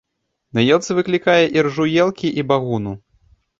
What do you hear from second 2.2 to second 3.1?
і багуну.